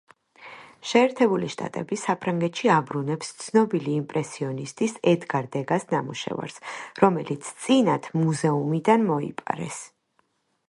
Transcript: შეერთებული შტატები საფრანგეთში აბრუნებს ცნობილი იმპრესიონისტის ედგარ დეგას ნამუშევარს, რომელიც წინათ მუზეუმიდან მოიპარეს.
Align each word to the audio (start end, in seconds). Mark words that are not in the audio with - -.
შეერთებული 0.91 1.47
შტატები 1.55 1.97
საფრანგეთში 2.03 2.69
აბრუნებს 2.75 3.27
ცნობილი 3.43 3.91
იმპრესიონისტის 3.97 4.95
ედგარ 5.11 5.49
დეგას 5.57 5.85
ნამუშევარს, 5.91 6.57
რომელიც 7.03 7.51
წინათ 7.67 8.09
მუზეუმიდან 8.23 9.05
მოიპარეს. 9.11 9.79